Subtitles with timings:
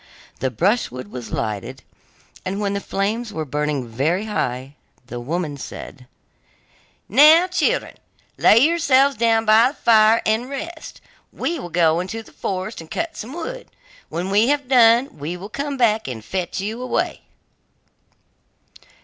[0.39, 1.83] The brushwood was lighted,
[2.43, 4.73] and when the flames were burning very high,
[5.05, 6.07] the woman said:
[7.07, 7.97] 'Now, children,
[8.35, 11.01] lay yourselves down by the fire and rest,
[11.31, 13.67] we will go into the forest and cut some wood.
[14.09, 17.21] When we have done, we will come back and fetch you away.